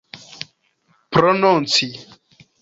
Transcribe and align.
prononci 1.11 1.89